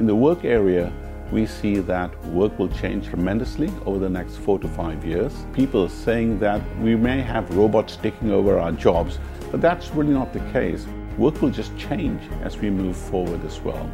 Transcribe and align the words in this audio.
In 0.00 0.06
the 0.06 0.14
work 0.14 0.46
area, 0.46 0.90
we 1.30 1.44
see 1.44 1.76
that 1.80 2.10
work 2.28 2.58
will 2.58 2.70
change 2.70 3.08
tremendously 3.08 3.70
over 3.84 3.98
the 3.98 4.08
next 4.08 4.38
four 4.38 4.58
to 4.58 4.66
five 4.66 5.04
years. 5.04 5.44
People 5.52 5.90
saying 5.90 6.38
that 6.38 6.62
we 6.78 6.96
may 6.96 7.20
have 7.20 7.54
robots 7.54 7.96
taking 7.96 8.30
over 8.30 8.58
our 8.58 8.72
jobs, 8.72 9.18
but 9.50 9.60
that's 9.60 9.90
really 9.90 10.14
not 10.14 10.32
the 10.32 10.40
case. 10.52 10.86
Work 11.18 11.42
will 11.42 11.50
just 11.50 11.76
change 11.76 12.22
as 12.42 12.56
we 12.56 12.70
move 12.70 12.96
forward 12.96 13.44
as 13.44 13.60
well. 13.60 13.90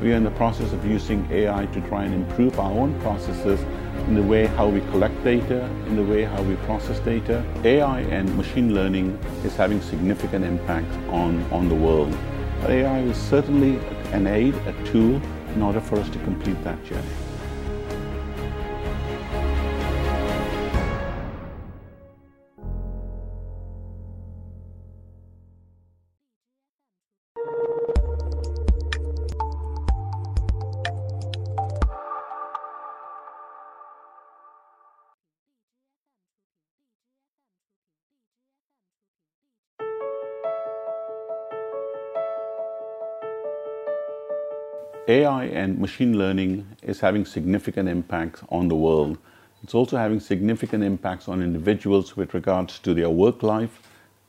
We 0.00 0.12
are 0.12 0.16
in 0.16 0.22
the 0.22 0.36
process 0.36 0.72
of 0.72 0.86
using 0.86 1.26
AI 1.32 1.66
to 1.66 1.80
try 1.88 2.04
and 2.04 2.14
improve 2.14 2.60
our 2.60 2.70
own 2.70 2.96
processes 3.00 3.58
in 4.06 4.14
the 4.14 4.22
way 4.22 4.46
how 4.46 4.68
we 4.68 4.80
collect 4.92 5.22
data, 5.24 5.64
in 5.86 5.96
the 5.96 6.02
way 6.02 6.22
how 6.22 6.40
we 6.42 6.54
process 6.66 6.98
data. 7.00 7.44
AI 7.64 8.00
and 8.00 8.34
machine 8.36 8.74
learning 8.74 9.18
is 9.44 9.56
having 9.56 9.80
significant 9.80 10.44
impact 10.44 10.92
on, 11.08 11.42
on 11.50 11.68
the 11.68 11.74
world. 11.74 12.16
But 12.60 12.70
AI 12.70 13.00
is 13.00 13.16
certainly 13.16 13.78
an 14.12 14.26
aid, 14.26 14.54
a 14.54 14.72
tool 14.84 15.20
in 15.54 15.62
order 15.62 15.80
for 15.80 15.98
us 15.98 16.08
to 16.10 16.18
complete 16.20 16.62
that 16.64 16.82
journey. 16.84 17.25
AI 45.08 45.44
and 45.44 45.78
machine 45.78 46.18
learning 46.18 46.66
is 46.82 46.98
having 46.98 47.24
significant 47.24 47.88
impacts 47.88 48.42
on 48.48 48.66
the 48.66 48.74
world. 48.74 49.18
It's 49.62 49.74
also 49.74 49.96
having 49.96 50.18
significant 50.18 50.82
impacts 50.82 51.28
on 51.28 51.42
individuals 51.42 52.16
with 52.16 52.34
regards 52.34 52.80
to 52.80 52.92
their 52.92 53.08
work 53.08 53.44
life 53.44 53.80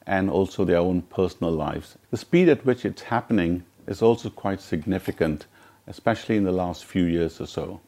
and 0.05 0.30
also 0.30 0.66
their 0.66 0.78
own 0.78 1.02
personal 1.02 1.52
lives. 1.52 1.98
The 2.11 2.17
speed 2.17 2.48
at 2.48 2.64
which 2.64 2.86
it's 2.86 3.02
happening 3.02 3.64
is 3.88 4.03
also 4.03 4.30
quite 4.30 4.61
significant, 4.61 5.48
especially 5.88 6.38
in 6.38 6.44
the 6.44 6.52
last 6.52 6.86
few 6.86 7.05
years 7.05 7.42
or 7.42 7.48
so. 7.48 7.81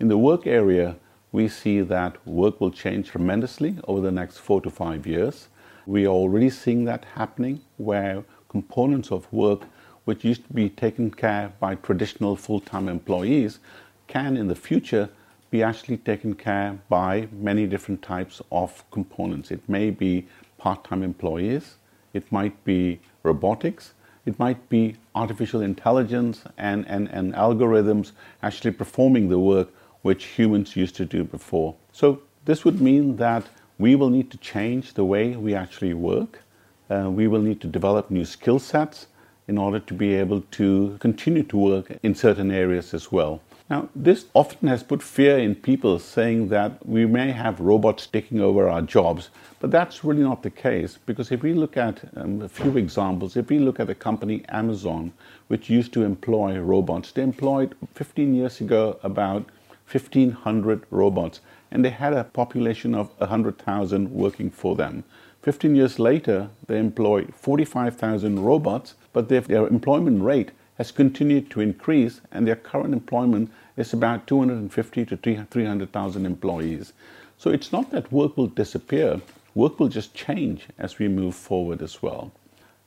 In 0.00 0.08
the 0.08 0.18
work 0.18 0.44
area, 0.44 0.96
we 1.30 1.46
see 1.46 1.80
that 1.80 2.26
work 2.26 2.60
will 2.60 2.72
change 2.72 3.10
tremendously 3.10 3.76
over 3.86 4.00
the 4.00 4.10
next 4.10 4.38
four 4.38 4.60
to 4.62 4.70
five 4.70 5.06
years. 5.06 5.46
We 5.86 6.06
are 6.06 6.08
already 6.08 6.50
seeing 6.50 6.86
that 6.86 7.04
happening 7.14 7.60
where 7.76 8.24
components 8.48 9.12
of 9.12 9.32
work 9.32 9.62
which 10.04 10.24
used 10.24 10.46
to 10.46 10.52
be 10.52 10.68
taken 10.68 11.10
care 11.10 11.52
by 11.60 11.74
traditional 11.76 12.36
full-time 12.36 12.88
employees 12.88 13.58
can 14.06 14.36
in 14.36 14.48
the 14.48 14.54
future 14.54 15.08
be 15.50 15.62
actually 15.62 15.98
taken 15.98 16.34
care 16.34 16.78
by 16.88 17.28
many 17.30 17.66
different 17.66 18.02
types 18.02 18.40
of 18.50 18.82
components. 18.90 19.50
It 19.50 19.68
may 19.68 19.90
be 19.90 20.26
part-time 20.58 21.02
employees, 21.02 21.76
it 22.14 22.30
might 22.32 22.64
be 22.64 23.00
robotics, 23.22 23.92
it 24.24 24.38
might 24.38 24.68
be 24.68 24.96
artificial 25.14 25.60
intelligence 25.60 26.42
and, 26.56 26.86
and, 26.88 27.08
and 27.10 27.34
algorithms 27.34 28.12
actually 28.42 28.70
performing 28.70 29.28
the 29.28 29.38
work 29.38 29.68
which 30.02 30.24
humans 30.24 30.76
used 30.76 30.96
to 30.96 31.04
do 31.04 31.24
before. 31.24 31.74
So 31.92 32.22
this 32.44 32.64
would 32.64 32.80
mean 32.80 33.16
that 33.16 33.44
we 33.78 33.94
will 33.94 34.10
need 34.10 34.30
to 34.30 34.38
change 34.38 34.94
the 34.94 35.04
way 35.04 35.36
we 35.36 35.54
actually 35.54 35.94
work. 35.94 36.40
Uh, 36.88 37.10
we 37.10 37.26
will 37.26 37.40
need 37.40 37.60
to 37.60 37.66
develop 37.66 38.10
new 38.10 38.24
skill 38.24 38.58
sets 38.58 39.06
in 39.52 39.58
order 39.58 39.80
to 39.80 39.94
be 39.94 40.14
able 40.14 40.40
to 40.58 40.96
continue 40.98 41.42
to 41.42 41.56
work 41.56 41.86
in 42.02 42.14
certain 42.14 42.50
areas 42.50 42.94
as 42.94 43.12
well. 43.12 43.40
Now, 43.68 43.88
this 43.94 44.24
often 44.34 44.68
has 44.68 44.82
put 44.82 45.02
fear 45.02 45.38
in 45.38 45.54
people 45.54 45.98
saying 45.98 46.48
that 46.48 46.70
we 46.86 47.04
may 47.06 47.32
have 47.32 47.60
robots 47.60 48.06
taking 48.06 48.40
over 48.40 48.68
our 48.68 48.82
jobs, 48.82 49.30
but 49.60 49.70
that's 49.70 50.04
really 50.04 50.22
not 50.22 50.42
the 50.42 50.50
case 50.68 50.98
because 51.06 51.30
if 51.30 51.42
we 51.42 51.52
look 51.52 51.76
at 51.76 51.96
um, 52.16 52.42
a 52.42 52.48
few 52.48 52.76
examples, 52.76 53.36
if 53.36 53.48
we 53.50 53.58
look 53.58 53.78
at 53.78 53.86
the 53.86 53.94
company 53.94 54.44
Amazon, 54.48 55.12
which 55.48 55.70
used 55.70 55.92
to 55.92 56.02
employ 56.02 56.58
robots, 56.58 57.12
they 57.12 57.22
employed 57.22 57.74
15 57.94 58.34
years 58.34 58.60
ago 58.60 58.98
about 59.02 59.44
1,500 59.90 60.82
robots 60.90 61.40
and 61.70 61.84
they 61.84 61.90
had 61.90 62.12
a 62.12 62.24
population 62.24 62.94
of 62.94 63.10
100,000 63.18 64.10
working 64.12 64.50
for 64.50 64.76
them. 64.76 65.04
15 65.42 65.74
years 65.74 65.98
later, 65.98 66.48
they 66.66 66.78
employ 66.78 67.24
45,000 67.34 68.38
robots, 68.44 68.94
but 69.12 69.28
their, 69.28 69.40
their, 69.42 69.66
employment 69.66 70.22
rate 70.22 70.50
has 70.78 70.90
continued 70.90 71.50
to 71.50 71.60
increase, 71.60 72.20
and 72.30 72.46
their 72.46 72.56
current 72.56 72.92
employment 72.94 73.50
is 73.76 73.92
about 73.92 74.26
250 74.26 75.04
to 75.04 75.16
300,000 75.16 76.26
employees. 76.26 76.92
So 77.38 77.50
it's 77.50 77.72
not 77.72 77.90
that 77.90 78.12
work 78.12 78.36
will 78.36 78.46
disappear, 78.46 79.20
work 79.54 79.78
will 79.78 79.88
just 79.88 80.14
change 80.14 80.66
as 80.78 80.98
we 80.98 81.08
move 81.08 81.34
forward 81.34 81.82
as 81.82 82.02
well. 82.02 82.32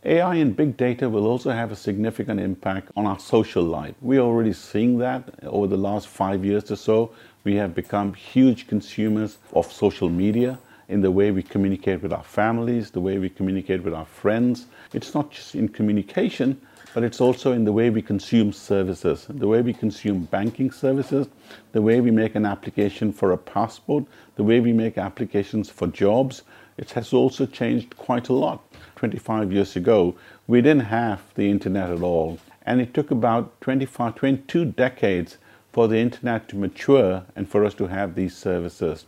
AI 0.03 0.35
and 0.35 0.55
big 0.55 0.77
data 0.77 1.09
will 1.09 1.25
also 1.25 1.51
have 1.51 1.71
a 1.71 1.75
significant 1.75 2.39
impact 2.39 2.91
on 2.95 3.07
our 3.07 3.17
social 3.17 3.63
life. 3.63 3.95
We 4.01 4.17
are 4.17 4.21
already 4.21 4.53
seeing 4.53 4.99
that 4.99 5.33
over 5.43 5.65
the 5.65 5.77
last 5.77 6.07
five 6.07 6.45
years 6.45 6.69
or 6.69 6.75
so. 6.75 7.11
We 7.43 7.55
have 7.55 7.73
become 7.73 8.13
huge 8.13 8.67
consumers 8.67 9.39
of 9.53 9.71
social 9.71 10.09
media 10.09 10.59
in 10.87 11.01
the 11.01 11.11
way 11.11 11.31
we 11.31 11.41
communicate 11.41 12.01
with 12.01 12.13
our 12.13 12.23
families, 12.23 12.91
the 12.91 13.01
way 13.01 13.17
we 13.17 13.29
communicate 13.29 13.83
with 13.83 13.93
our 13.93 14.05
friends. 14.05 14.67
It's 14.93 15.13
not 15.13 15.31
just 15.31 15.55
in 15.55 15.69
communication, 15.69 16.59
but 16.93 17.03
it's 17.03 17.19
also 17.19 17.51
in 17.51 17.65
the 17.65 17.73
way 17.73 17.89
we 17.89 18.01
consume 18.01 18.53
services, 18.53 19.25
the 19.29 19.47
way 19.47 19.61
we 19.61 19.73
consume 19.73 20.25
banking 20.25 20.71
services, 20.71 21.27
the 21.73 21.81
way 21.81 21.99
we 21.99 22.11
make 22.11 22.35
an 22.35 22.45
application 22.45 23.11
for 23.11 23.31
a 23.31 23.37
passport, 23.37 24.05
the 24.35 24.43
way 24.43 24.59
we 24.59 24.71
make 24.71 24.97
applications 24.97 25.69
for 25.69 25.87
jobs. 25.87 26.43
It 26.77 26.91
has 26.91 27.13
also 27.13 27.45
changed 27.45 27.97
quite 27.97 28.29
a 28.29 28.33
lot. 28.33 28.63
25 28.95 29.51
years 29.51 29.75
ago, 29.75 30.15
we 30.47 30.61
didn't 30.61 30.85
have 30.85 31.21
the 31.35 31.49
internet 31.49 31.89
at 31.89 32.01
all. 32.01 32.39
And 32.65 32.79
it 32.79 32.93
took 32.93 33.11
about 33.11 33.59
25, 33.61 34.15
22 34.15 34.65
decades 34.65 35.37
for 35.73 35.89
the 35.89 35.97
internet 35.97 36.47
to 36.47 36.55
mature 36.55 37.25
and 37.35 37.49
for 37.49 37.65
us 37.65 37.73
to 37.73 37.87
have 37.87 38.15
these 38.15 38.35
services. 38.35 39.05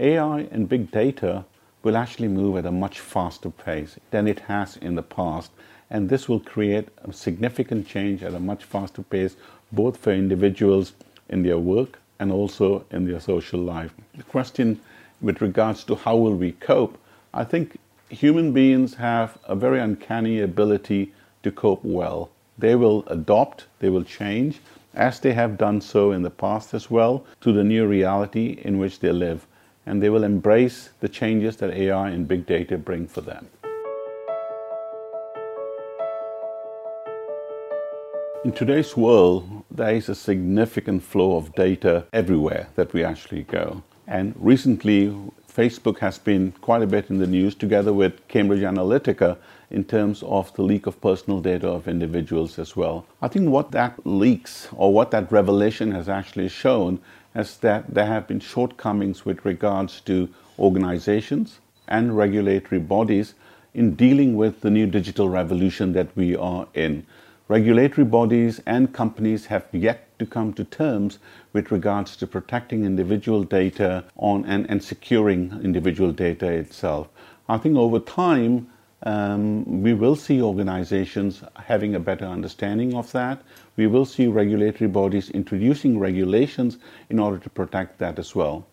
AI 0.00 0.48
and 0.50 0.66
big 0.66 0.90
data 0.90 1.44
will 1.82 1.94
actually 1.94 2.28
move 2.28 2.56
at 2.56 2.64
a 2.64 2.72
much 2.72 3.00
faster 3.00 3.50
pace 3.50 3.98
than 4.10 4.26
it 4.26 4.40
has 4.40 4.78
in 4.78 4.94
the 4.94 5.02
past. 5.02 5.50
And 5.90 6.08
this 6.08 6.26
will 6.26 6.40
create 6.40 6.88
a 7.04 7.12
significant 7.12 7.86
change 7.86 8.22
at 8.22 8.32
a 8.32 8.40
much 8.40 8.64
faster 8.64 9.02
pace, 9.02 9.36
both 9.72 9.98
for 9.98 10.12
individuals 10.12 10.94
in 11.28 11.42
their 11.42 11.58
work 11.58 11.98
and 12.18 12.32
also 12.32 12.86
in 12.90 13.06
their 13.06 13.20
social 13.20 13.60
life. 13.60 13.92
The 14.16 14.22
question 14.22 14.80
with 15.20 15.42
regards 15.42 15.84
to 15.84 15.96
how 15.96 16.16
will 16.16 16.34
we 16.34 16.52
cope, 16.52 16.96
I 17.34 17.44
think 17.44 17.78
human 18.08 18.52
beings 18.52 18.94
have 18.94 19.36
a 19.44 19.54
very 19.54 19.80
uncanny 19.80 20.40
ability 20.40 21.12
to 21.42 21.52
cope 21.52 21.84
well. 21.84 22.30
They 22.58 22.74
will 22.74 23.04
adopt, 23.06 23.66
they 23.80 23.90
will 23.90 24.04
change, 24.04 24.60
as 24.94 25.20
they 25.20 25.34
have 25.34 25.58
done 25.58 25.82
so 25.82 26.10
in 26.12 26.22
the 26.22 26.30
past 26.30 26.72
as 26.72 26.90
well, 26.90 27.24
to 27.42 27.52
the 27.52 27.64
new 27.64 27.86
reality 27.86 28.60
in 28.64 28.78
which 28.78 29.00
they 29.00 29.12
live 29.12 29.46
and 29.86 30.02
they 30.02 30.10
will 30.10 30.24
embrace 30.24 30.90
the 31.00 31.08
changes 31.08 31.56
that 31.56 31.70
AI 31.70 32.10
and 32.10 32.28
big 32.28 32.46
data 32.46 32.78
bring 32.78 33.06
for 33.06 33.20
them. 33.20 33.48
In 38.42 38.52
today's 38.52 38.96
world, 38.96 39.64
there 39.70 39.94
is 39.94 40.08
a 40.08 40.14
significant 40.14 41.02
flow 41.02 41.36
of 41.36 41.54
data 41.54 42.06
everywhere 42.12 42.68
that 42.74 42.92
we 42.94 43.04
actually 43.04 43.42
go. 43.42 43.82
And 44.06 44.34
recently, 44.38 45.14
Facebook 45.50 45.98
has 45.98 46.18
been 46.18 46.52
quite 46.60 46.80
a 46.80 46.86
bit 46.86 47.10
in 47.10 47.18
the 47.18 47.26
news 47.26 47.54
together 47.54 47.92
with 47.92 48.26
Cambridge 48.28 48.62
Analytica 48.62 49.36
in 49.70 49.84
terms 49.84 50.22
of 50.22 50.52
the 50.54 50.62
leak 50.62 50.86
of 50.86 51.00
personal 51.00 51.40
data 51.40 51.68
of 51.68 51.86
individuals 51.86 52.58
as 52.58 52.74
well. 52.74 53.04
I 53.20 53.28
think 53.28 53.50
what 53.50 53.72
that 53.72 53.94
leaks 54.06 54.68
or 54.72 54.92
what 54.92 55.10
that 55.10 55.30
revelation 55.30 55.90
has 55.90 56.08
actually 56.08 56.48
shown 56.48 56.98
is 57.34 57.58
that 57.58 57.94
there 57.94 58.06
have 58.06 58.26
been 58.26 58.40
shortcomings 58.40 59.24
with 59.24 59.44
regards 59.44 60.00
to 60.02 60.28
organizations 60.58 61.60
and 61.88 62.16
regulatory 62.16 62.80
bodies 62.80 63.34
in 63.74 63.94
dealing 63.94 64.36
with 64.36 64.60
the 64.60 64.70
new 64.70 64.86
digital 64.86 65.28
revolution 65.28 65.92
that 65.92 66.08
we 66.16 66.34
are 66.34 66.66
in. 66.74 67.06
Regulatory 67.48 68.04
bodies 68.04 68.60
and 68.66 68.92
companies 68.92 69.46
have 69.46 69.66
yet 69.72 70.06
to 70.18 70.26
come 70.26 70.52
to 70.52 70.64
terms 70.64 71.18
with 71.52 71.72
regards 71.72 72.14
to 72.16 72.26
protecting 72.26 72.84
individual 72.84 73.42
data 73.42 74.04
on 74.16 74.44
and, 74.44 74.68
and 74.70 74.82
securing 74.84 75.58
individual 75.62 76.12
data 76.12 76.46
itself. 76.46 77.08
I 77.48 77.58
think 77.58 77.76
over 77.76 77.98
time, 77.98 78.68
um, 79.04 79.82
we 79.82 79.94
will 79.94 80.16
see 80.16 80.42
organizations 80.42 81.42
having 81.56 81.94
a 81.94 82.00
better 82.00 82.26
understanding 82.26 82.94
of 82.94 83.10
that. 83.12 83.42
We 83.76 83.86
will 83.86 84.04
see 84.04 84.26
regulatory 84.26 84.88
bodies 84.88 85.30
introducing 85.30 85.98
regulations 85.98 86.78
in 87.08 87.18
order 87.18 87.38
to 87.38 87.50
protect 87.50 87.98
that 87.98 88.18
as 88.18 88.34
well. 88.34 88.66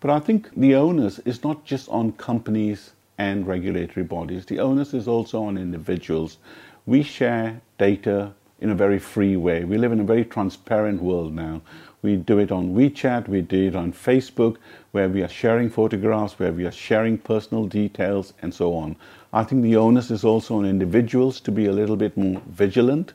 But 0.00 0.10
I 0.10 0.20
think 0.20 0.50
the 0.54 0.74
onus 0.74 1.18
is 1.20 1.42
not 1.42 1.64
just 1.64 1.88
on 1.88 2.12
companies 2.12 2.92
and 3.18 3.46
regulatory 3.46 4.04
bodies. 4.04 4.46
The 4.46 4.60
onus 4.60 4.94
is 4.94 5.08
also 5.08 5.42
on 5.44 5.56
individuals. 5.56 6.38
We 6.86 7.02
share 7.02 7.60
data 7.78 8.32
in 8.60 8.70
a 8.70 8.74
very 8.74 8.98
free 8.98 9.36
way. 9.36 9.64
We 9.64 9.78
live 9.78 9.92
in 9.92 10.00
a 10.00 10.04
very 10.04 10.24
transparent 10.24 11.02
world 11.02 11.34
now. 11.34 11.62
We 12.04 12.16
do 12.16 12.38
it 12.38 12.52
on 12.52 12.74
WeChat, 12.74 13.28
we 13.28 13.40
do 13.40 13.68
it 13.68 13.74
on 13.74 13.90
Facebook, 13.90 14.58
where 14.92 15.08
we 15.08 15.22
are 15.22 15.28
sharing 15.28 15.70
photographs, 15.70 16.38
where 16.38 16.52
we 16.52 16.66
are 16.66 16.70
sharing 16.70 17.16
personal 17.16 17.66
details, 17.66 18.34
and 18.42 18.52
so 18.52 18.74
on. 18.74 18.96
I 19.32 19.42
think 19.42 19.62
the 19.62 19.76
onus 19.76 20.10
is 20.10 20.22
also 20.22 20.58
on 20.58 20.66
individuals 20.66 21.40
to 21.40 21.50
be 21.50 21.64
a 21.64 21.72
little 21.72 21.96
bit 21.96 22.14
more 22.14 22.42
vigilant, 22.50 23.14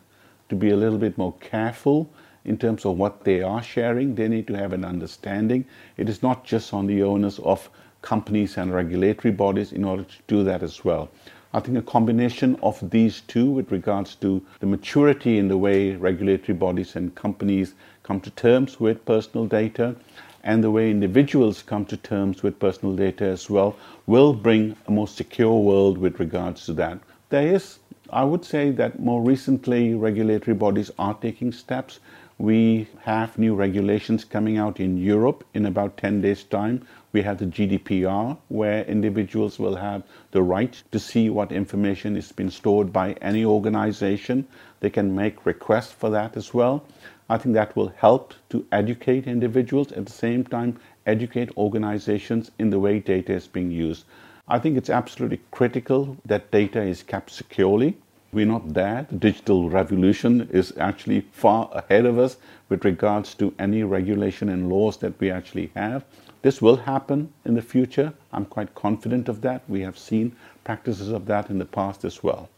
to 0.49 0.55
be 0.55 0.71
a 0.71 0.75
little 0.75 0.97
bit 0.97 1.19
more 1.19 1.35
careful 1.39 2.09
in 2.45 2.57
terms 2.57 2.83
of 2.83 2.97
what 2.97 3.25
they 3.25 3.43
are 3.43 3.61
sharing. 3.61 4.15
They 4.15 4.27
need 4.27 4.47
to 4.47 4.57
have 4.57 4.73
an 4.73 4.83
understanding. 4.83 5.65
It 5.97 6.09
is 6.09 6.23
not 6.23 6.43
just 6.43 6.73
on 6.73 6.87
the 6.87 7.03
onus 7.03 7.37
of 7.37 7.69
companies 8.01 8.57
and 8.57 8.73
regulatory 8.73 9.31
bodies 9.31 9.71
in 9.71 9.83
order 9.83 10.03
to 10.03 10.15
do 10.25 10.43
that 10.45 10.63
as 10.63 10.83
well. 10.83 11.11
I 11.51 11.59
think 11.59 11.77
a 11.77 11.81
combination 11.81 12.57
of 12.61 12.87
these 12.91 13.21
two 13.21 13.49
with 13.49 13.71
regards 13.71 14.13
to 14.15 14.43
the 14.59 14.67
maturity 14.67 15.37
in 15.37 15.47
the 15.47 15.57
way 15.57 15.95
regulatory 15.95 16.55
bodies 16.55 16.95
and 16.95 17.13
companies 17.15 17.73
come 18.09 18.19
to 18.19 18.31
terms 18.31 18.79
with 18.79 19.05
personal 19.05 19.45
data 19.45 19.95
and 20.43 20.63
the 20.63 20.71
way 20.71 20.89
individuals 20.89 21.61
come 21.61 21.85
to 21.85 21.95
terms 21.95 22.41
with 22.41 22.57
personal 22.57 22.95
data 22.95 23.23
as 23.23 23.51
well 23.51 23.75
will 24.07 24.33
bring 24.33 24.75
a 24.87 24.91
more 24.91 25.07
secure 25.07 25.59
world 25.59 25.95
with 25.95 26.19
regards 26.19 26.65
to 26.65 26.73
that. 26.73 26.97
There 27.29 27.53
is, 27.55 27.77
I 28.09 28.23
would 28.23 28.43
say, 28.43 28.71
that 28.71 28.99
more 28.99 29.21
recently 29.21 29.93
regulatory 29.93 30.55
bodies 30.55 30.89
are 30.97 31.13
taking 31.13 31.51
steps. 31.51 31.99
We 32.39 32.87
have 33.01 33.37
new 33.37 33.53
regulations 33.53 34.23
coming 34.23 34.57
out 34.57 34.79
in 34.79 34.95
Europe 34.95 35.43
in 35.53 35.65
about 35.65 35.97
10 35.97 36.21
days' 36.21 36.45
time. 36.45 36.87
We 37.11 37.21
have 37.23 37.37
the 37.37 37.45
GDPR, 37.45 38.37
where 38.47 38.85
individuals 38.85 39.59
will 39.59 39.75
have 39.75 40.03
the 40.31 40.41
right 40.41 40.81
to 40.93 40.99
see 40.99 41.29
what 41.29 41.51
information 41.51 42.15
is 42.15 42.31
being 42.31 42.49
stored 42.49 42.93
by 42.93 43.17
any 43.21 43.43
organization. 43.43 44.47
They 44.79 44.89
can 44.89 45.13
make 45.13 45.45
requests 45.45 45.91
for 45.91 46.09
that 46.11 46.37
as 46.37 46.53
well. 46.53 46.85
I 47.29 47.37
think 47.37 47.55
that 47.55 47.75
will 47.75 47.91
help 47.97 48.33
to 48.51 48.65
educate 48.71 49.27
individuals 49.27 49.91
at 49.91 50.05
the 50.05 50.13
same 50.13 50.45
time 50.45 50.79
educate 51.05 51.51
organizations 51.57 52.51
in 52.57 52.69
the 52.69 52.79
way 52.79 52.99
data 52.99 53.33
is 53.33 53.47
being 53.47 53.69
used. 53.69 54.05
I 54.47 54.59
think 54.59 54.77
it's 54.77 54.89
absolutely 54.89 55.41
critical 55.51 56.15
that 56.25 56.51
data 56.51 56.81
is 56.81 57.03
kept 57.03 57.31
securely. 57.31 57.97
We're 58.31 58.45
not 58.45 58.75
there. 58.75 59.07
The 59.09 59.15
digital 59.15 59.71
revolution 59.71 60.47
is 60.51 60.71
actually 60.77 61.21
far 61.31 61.69
ahead 61.73 62.05
of 62.05 62.19
us 62.19 62.37
with 62.69 62.85
regards 62.85 63.33
to 63.35 63.55
any 63.57 63.83
regulation 63.83 64.49
and 64.49 64.69
laws 64.69 64.97
that 64.97 65.19
we 65.19 65.31
actually 65.31 65.71
have. 65.75 66.05
This 66.43 66.61
will 66.61 66.77
happen 66.77 67.33
in 67.43 67.55
the 67.55 67.61
future. 67.63 68.13
I'm 68.31 68.45
quite 68.45 68.75
confident 68.75 69.29
of 69.29 69.41
that. 69.41 69.63
We 69.67 69.81
have 69.81 69.97
seen 69.97 70.35
practices 70.63 71.09
of 71.09 71.25
that 71.25 71.49
in 71.49 71.57
the 71.57 71.65
past 71.65 72.05
as 72.05 72.21
well. 72.23 72.49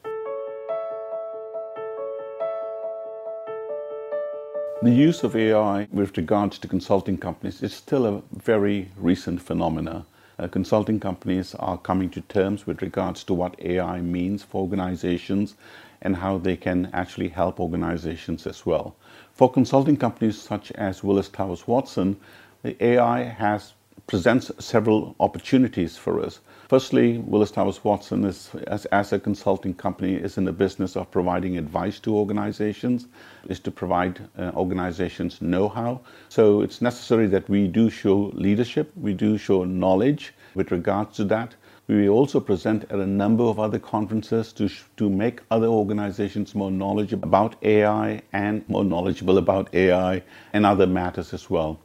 The 4.83 4.91
use 4.91 5.23
of 5.23 5.35
AI 5.35 5.87
with 5.91 6.17
regards 6.17 6.57
to 6.59 6.67
consulting 6.67 7.17
companies 7.17 7.63
is 7.63 7.73
still 7.73 8.05
a 8.05 8.21
very 8.33 8.89
recent 8.97 9.41
phenomena. 9.41 10.05
Uh, 10.41 10.47
consulting 10.47 10.99
companies 10.99 11.53
are 11.59 11.77
coming 11.77 12.09
to 12.09 12.19
terms 12.21 12.65
with 12.65 12.81
regards 12.81 13.23
to 13.23 13.31
what 13.31 13.55
AI 13.61 14.01
means 14.01 14.41
for 14.41 14.61
organizations 14.61 15.53
and 16.01 16.15
how 16.15 16.35
they 16.39 16.57
can 16.57 16.89
actually 16.93 17.27
help 17.29 17.59
organizations 17.59 18.47
as 18.47 18.65
well. 18.65 18.95
For 19.33 19.51
consulting 19.51 19.97
companies 19.97 20.41
such 20.41 20.71
as 20.71 21.03
Willis 21.03 21.29
Towers 21.29 21.67
Watson, 21.67 22.17
AI 22.65 23.21
has 23.21 23.73
presents 24.07 24.49
several 24.57 25.15
opportunities 25.19 25.95
for 25.95 26.19
us. 26.19 26.39
Firstly, 26.71 27.17
Willis 27.17 27.51
Towers 27.51 27.83
Watson 27.83 28.23
is, 28.23 28.49
as, 28.67 28.85
as, 28.85 29.11
a 29.11 29.19
consulting 29.19 29.73
company, 29.73 30.13
is 30.13 30.37
in 30.37 30.45
the 30.45 30.53
business 30.53 30.95
of 30.95 31.11
providing 31.11 31.57
advice 31.57 31.99
to 31.99 32.15
organizations, 32.15 33.07
is 33.49 33.59
to 33.59 33.71
provide 33.71 34.21
uh, 34.39 34.51
organizations 34.55 35.41
know-how. 35.41 35.99
So 36.29 36.61
it's 36.61 36.81
necessary 36.81 37.27
that 37.27 37.49
we 37.49 37.67
do 37.67 37.89
show 37.89 38.31
leadership, 38.33 38.89
we 38.95 39.13
do 39.13 39.37
show 39.37 39.65
knowledge 39.65 40.33
with 40.55 40.71
regards 40.71 41.17
to 41.17 41.25
that. 41.25 41.55
We 41.89 42.07
also 42.07 42.39
present 42.39 42.85
at 42.89 42.99
a 42.99 43.05
number 43.05 43.43
of 43.43 43.59
other 43.59 43.77
conferences 43.77 44.53
to, 44.53 44.69
to 44.95 45.09
make 45.09 45.41
other 45.51 45.67
organizations 45.67 46.55
more 46.55 46.71
knowledgeable 46.71 47.27
about 47.27 47.57
AI 47.63 48.21
and 48.31 48.63
more 48.69 48.85
knowledgeable 48.85 49.37
about 49.37 49.75
AI 49.75 50.23
and 50.53 50.65
other 50.65 50.87
matters 50.87 51.33
as 51.33 51.49
well. 51.49 51.81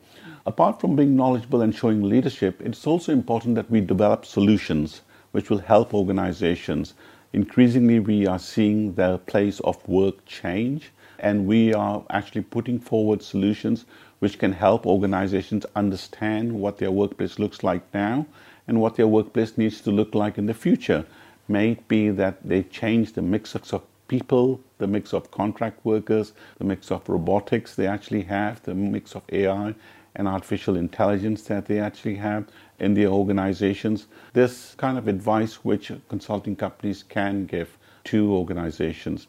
Apart 0.48 0.80
from 0.80 0.94
being 0.94 1.16
knowledgeable 1.16 1.60
and 1.60 1.74
showing 1.74 2.04
leadership, 2.04 2.62
it's 2.62 2.86
also 2.86 3.12
important 3.12 3.56
that 3.56 3.68
we 3.68 3.80
develop 3.80 4.24
solutions 4.24 5.00
which 5.32 5.50
will 5.50 5.58
help 5.58 5.92
organizations. 5.92 6.94
Increasingly, 7.32 7.98
we 7.98 8.28
are 8.28 8.38
seeing 8.38 8.94
the 8.94 9.18
place 9.26 9.58
of 9.60 9.76
work 9.88 10.24
change, 10.24 10.92
and 11.18 11.48
we 11.48 11.74
are 11.74 12.04
actually 12.10 12.42
putting 12.42 12.78
forward 12.78 13.24
solutions 13.24 13.86
which 14.20 14.38
can 14.38 14.52
help 14.52 14.86
organizations 14.86 15.66
understand 15.74 16.52
what 16.52 16.78
their 16.78 16.92
workplace 16.92 17.40
looks 17.40 17.64
like 17.64 17.82
now 17.92 18.24
and 18.68 18.80
what 18.80 18.94
their 18.94 19.08
workplace 19.08 19.58
needs 19.58 19.80
to 19.80 19.90
look 19.90 20.14
like 20.14 20.38
in 20.38 20.46
the 20.46 20.54
future. 20.54 21.04
May 21.48 21.72
it 21.72 21.88
be 21.88 22.10
that 22.10 22.48
they 22.48 22.62
change 22.62 23.14
the 23.14 23.22
mix 23.22 23.56
of 23.56 23.82
people, 24.06 24.60
the 24.78 24.86
mix 24.86 25.12
of 25.12 25.32
contract 25.32 25.84
workers, 25.84 26.32
the 26.58 26.64
mix 26.64 26.92
of 26.92 27.08
robotics 27.08 27.74
they 27.74 27.88
actually 27.88 28.22
have, 28.22 28.62
the 28.62 28.74
mix 28.74 29.16
of 29.16 29.22
AI, 29.32 29.74
and 30.16 30.26
artificial 30.26 30.76
intelligence 30.76 31.42
that 31.44 31.66
they 31.66 31.78
actually 31.78 32.16
have 32.16 32.46
in 32.80 32.94
their 32.94 33.08
organizations. 33.08 34.06
This 34.32 34.74
kind 34.74 34.98
of 34.98 35.08
advice 35.08 35.64
which 35.64 35.92
consulting 36.08 36.56
companies 36.56 37.02
can 37.02 37.46
give 37.46 37.78
to 38.04 38.32
organizations. 38.32 39.28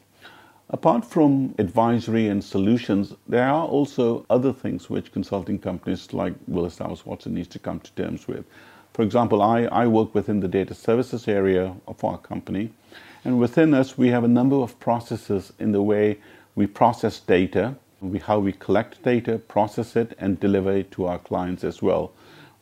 Apart 0.70 1.06
from 1.06 1.56
advisory 1.60 2.28
and 2.28 2.44
solutions, 2.44 3.14
there 3.28 3.48
are 3.48 3.66
also 3.66 4.26
other 4.30 4.52
things 4.52 4.90
which 4.90 5.14
consulting 5.14 5.60
companies 5.60 6.12
like 6.14 6.34
Willis 6.48 6.76
Towers 6.76 7.06
Watson 7.06 7.36
needs 7.36 7.48
to 7.50 7.60
come 7.60 7.80
to 7.80 7.92
terms 7.94 8.28
with. 8.28 8.46
For 8.94 9.04
example, 9.04 9.42
I, 9.42 9.64
I 9.66 9.88
work 9.88 10.14
within 10.14 10.40
the 10.40 10.48
data 10.48 10.74
services 10.74 11.28
area 11.28 11.74
of 11.88 12.04
our 12.04 12.18
company, 12.18 12.74
and 13.24 13.40
within 13.40 13.74
us 13.74 13.98
we 13.98 14.10
have 14.10 14.24
a 14.24 14.28
number 14.28 14.58
of 14.58 14.78
processes 14.80 15.54
in 15.60 15.72
the 15.72 15.82
way 15.82 16.18
we 16.56 16.68
process 16.68 17.20
data 17.20 17.76
we, 18.02 18.20
how 18.20 18.40
we 18.40 18.52
collect 18.52 19.04
data, 19.04 19.38
process 19.38 19.96
it, 19.96 20.16
and 20.20 20.40
deliver 20.40 20.72
it 20.72 20.92
to 20.92 21.06
our 21.06 21.20
clients 21.20 21.64
as 21.64 21.82
well. 21.82 22.12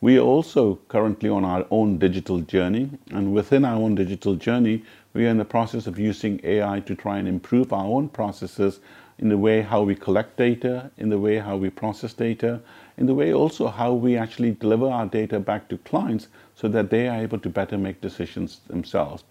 We 0.00 0.18
are 0.18 0.22
also 0.22 0.78
currently 0.88 1.28
on 1.30 1.44
our 1.44 1.66
own 1.70 1.98
digital 1.98 2.40
journey, 2.40 2.90
and 3.10 3.32
within 3.32 3.64
our 3.64 3.76
own 3.76 3.94
digital 3.94 4.34
journey, 4.34 4.84
we 5.14 5.26
are 5.26 5.30
in 5.30 5.38
the 5.38 5.44
process 5.44 5.86
of 5.86 5.98
using 5.98 6.40
AI 6.44 6.80
to 6.80 6.94
try 6.94 7.18
and 7.18 7.26
improve 7.26 7.72
our 7.72 7.86
own 7.86 8.08
processes 8.10 8.80
in 9.18 9.30
the 9.30 9.38
way 9.38 9.62
how 9.62 9.82
we 9.82 9.94
collect 9.94 10.36
data, 10.36 10.90
in 10.98 11.08
the 11.08 11.18
way 11.18 11.38
how 11.38 11.56
we 11.56 11.70
process 11.70 12.12
data, 12.12 12.60
in 12.98 13.06
the 13.06 13.14
way 13.14 13.32
also 13.32 13.68
how 13.68 13.92
we 13.92 14.16
actually 14.16 14.52
deliver 14.52 14.86
our 14.86 15.06
data 15.06 15.40
back 15.40 15.68
to 15.68 15.78
clients 15.78 16.28
so 16.54 16.68
that 16.68 16.90
they 16.90 17.08
are 17.08 17.22
able 17.22 17.38
to 17.38 17.48
better 17.48 17.78
make 17.78 18.00
decisions 18.00 18.60
themselves. 18.68 19.24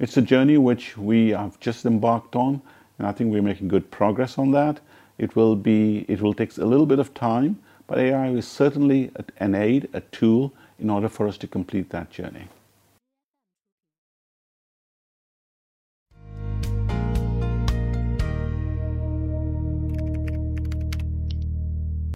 It's 0.00 0.16
a 0.16 0.22
journey 0.22 0.58
which 0.58 0.96
we 0.96 1.30
have 1.30 1.58
just 1.60 1.86
embarked 1.86 2.34
on, 2.34 2.60
and 2.98 3.06
I 3.06 3.12
think 3.12 3.32
we're 3.32 3.42
making 3.42 3.68
good 3.68 3.90
progress 3.90 4.38
on 4.38 4.50
that. 4.52 4.80
It 5.18 5.36
will 5.36 5.56
be, 5.56 6.04
it 6.08 6.20
will 6.22 6.34
take 6.34 6.56
a 6.58 6.64
little 6.64 6.86
bit 6.86 6.98
of 6.98 7.12
time, 7.14 7.58
but 7.86 7.98
AI 7.98 8.28
is 8.30 8.46
certainly 8.46 9.10
an 9.38 9.54
aid, 9.54 9.88
a 9.92 10.00
tool 10.00 10.52
in 10.78 10.90
order 10.90 11.08
for 11.08 11.28
us 11.28 11.36
to 11.38 11.46
complete 11.46 11.90
that 11.90 12.10
journey. 12.10 12.48